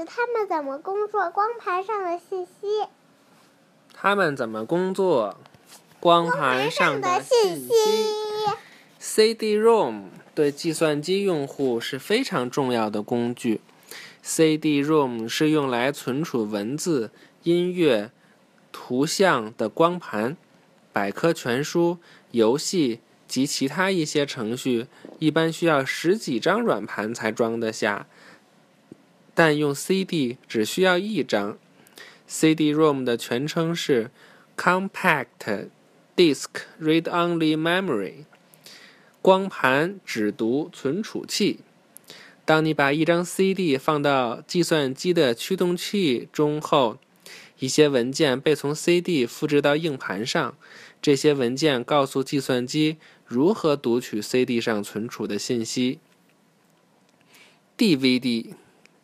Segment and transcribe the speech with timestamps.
[0.00, 2.86] 是他们怎么工作光盘上的信息。
[3.92, 5.36] 他们怎么工作？
[6.00, 7.70] 光盘上的信息。
[8.98, 13.60] CD-ROM 对计算机用户是非常重要的工具。
[14.22, 17.10] CD-ROM 是用来存储文字、
[17.42, 18.10] 音乐、
[18.72, 20.38] 图像的光盘。
[20.94, 21.98] 百科全书、
[22.30, 24.86] 游戏及其他一些程序
[25.18, 28.06] 一般需要十几张软盘才装得下，
[29.34, 31.58] 但用 CD 只需要一张。
[32.26, 34.10] CD-ROM 的全称是
[34.56, 35.68] Compact
[36.16, 36.46] Disk
[36.80, 38.24] Read-Only Memory。
[39.22, 41.60] 光盘只读存储器。
[42.44, 46.98] 当你把一张 CD 放到计算机的驱动器中后，
[47.58, 50.56] 一些文件被从 CD 复制到硬盘上。
[51.02, 55.98] 这些文件告诉计算机如何读取 CD 上存储的信息。
[57.78, 58.54] DVD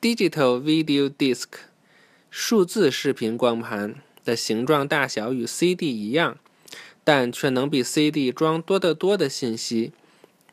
[0.00, 1.46] Digital Video Disc）
[2.30, 6.38] 数字视频光盘的形状大小与 CD 一样。
[7.02, 9.92] 但却能比 CD 装多得多的信息，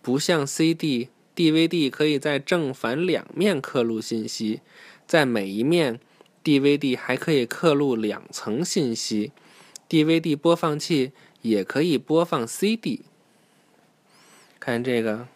[0.01, 4.61] 不像 CD，DVD 可以在正反两面刻录信息，
[5.05, 5.99] 在每一面
[6.45, 9.33] ，DVD 还可以刻录两层信息。
[9.89, 13.01] DVD 播放器也可以播放 CD。
[14.57, 15.27] 看这个，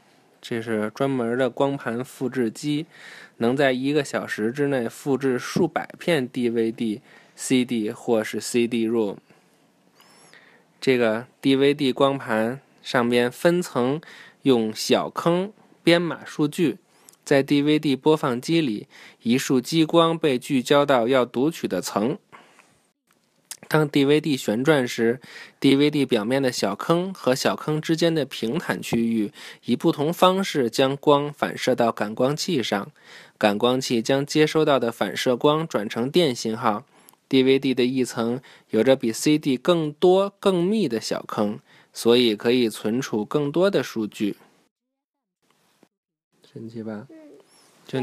[0.41, 2.85] 这是专门的光盘复制机，
[3.37, 7.01] 能在一个小时之内复制数百片 DVD、
[7.35, 9.17] CD 或是 CD-ROM。
[10.81, 13.99] 这个 DVD 光盘上边分层，
[14.43, 15.51] 用小坑
[15.83, 16.77] 编码数据，
[17.25, 18.87] 在 DVD 播放机里，
[19.23, 22.17] 一束激光被聚焦到要读取的层。
[23.69, 25.21] 当 DVD 旋转时
[25.61, 29.31] ，DVD 表面的小坑和小坑之间的平坦区域
[29.65, 32.91] 以不同方式将光反射到感光器上，
[33.37, 36.83] 感光器将接收到的反射光转成电信号。
[37.29, 41.59] DVD 的一层有着比 CD 更多、更密的小坑，
[41.93, 44.37] 所以可以存储更多的数据。
[46.51, 47.07] 神奇吧？
[47.85, 47.99] 就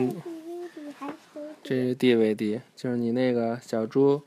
[1.64, 4.22] 这是 DVD，就是你那个小猪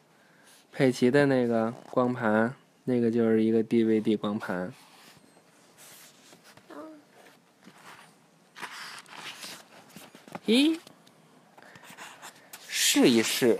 [0.71, 2.53] 佩奇的那个光盘，
[2.85, 4.73] 那个就是一个 DVD 光盘。
[10.45, 10.79] 咦？
[12.67, 13.59] 试一试。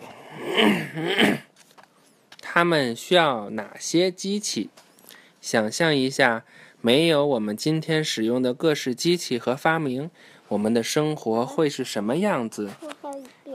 [2.42, 4.70] 他们需要哪些机器？
[5.40, 6.44] 想象一下，
[6.82, 10.10] 没有我们今天使用的各式机器和发明，
[10.48, 12.72] 我们的生活会是什么样子？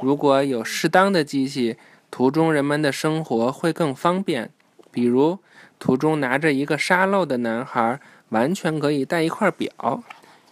[0.02, 1.76] 如果有适当的机器，
[2.14, 4.52] 图中人们的生活会更方便。
[4.92, 5.40] 比如，
[5.80, 7.98] 途中拿着一个沙漏的男孩，
[8.28, 10.04] 完全可以带一块表。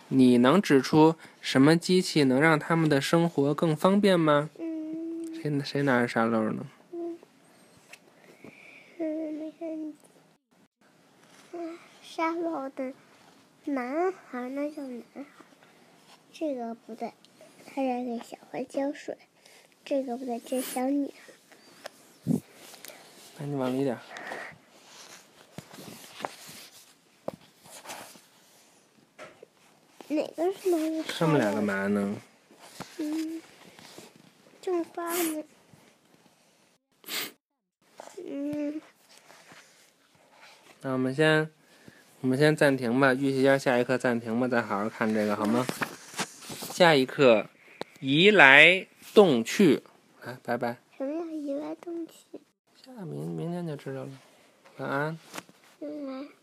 [0.09, 4.51] 你能指出什么机器能让他们的生活更方便吗？
[5.41, 6.67] 谁谁拿着沙漏呢？
[12.03, 12.93] 沙漏的
[13.67, 15.25] 男孩，那叫男孩。
[16.33, 17.13] 这个不对，
[17.65, 19.17] 他在给小花浇水。
[19.85, 21.32] 这个不对，这小女孩。
[23.45, 23.99] 那你往里点。
[30.07, 31.05] 哪个是男的？
[31.09, 32.17] 他们俩干嘛呢？
[32.99, 33.43] 嗯。
[34.61, 35.43] 正发呢，
[38.25, 38.81] 嗯，
[40.83, 41.51] 那我们先，
[42.21, 45.67] 我们先暂停吧，预习一下下一课暂停吧，再好好看这个好吗？
[46.73, 47.49] 下一课，
[47.99, 49.83] 移来动去，
[50.25, 50.77] 来，拜拜。
[50.97, 52.13] 什么叫移来动去？
[52.85, 54.11] 下明明天就知道了，
[54.79, 55.19] 晚安。
[55.79, 56.42] 晚安。